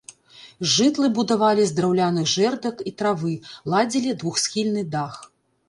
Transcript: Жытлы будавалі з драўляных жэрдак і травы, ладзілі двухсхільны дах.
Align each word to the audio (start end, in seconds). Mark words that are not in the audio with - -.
Жытлы 0.75 1.09
будавалі 1.17 1.67
з 1.73 1.75
драўляных 1.81 2.33
жэрдак 2.35 2.75
і 2.89 2.95
травы, 3.03 3.37
ладзілі 3.77 4.19
двухсхільны 4.25 4.89
дах. 4.97 5.23